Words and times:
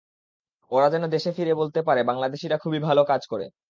ওরা 0.71 0.87
যেন 0.89 1.03
দেশে 1.07 1.31
ফিরে 1.33 1.53
বলতে 1.55 1.79
পারে 1.87 2.01
বাংলাদেশিরা 2.03 2.57
খুবই 2.57 2.79
ভালো 2.79 3.01
কাজ 3.03 3.21
করে। 3.27 3.45